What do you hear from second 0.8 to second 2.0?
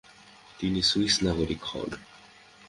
Swiss নাগরিক হন।